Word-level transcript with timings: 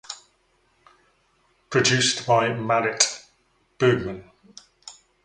Produced 1.69 2.25
by 2.25 2.51
Marit 2.55 3.23
Bergman. 3.77 4.31